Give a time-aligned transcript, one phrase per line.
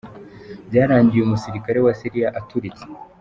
[0.67, 2.83] Byarangiye uyu musirikare wa Syria aturitse.